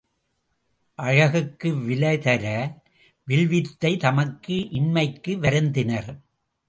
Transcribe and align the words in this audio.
அழகுக்கு 0.99 1.69
விலைதர 1.87 2.45
வில் 3.27 3.47
வித்தை 3.47 3.97
தமக்கு 3.97 4.57
இன்மைக்கு 4.71 5.33
வருந்தினர். 5.39 6.11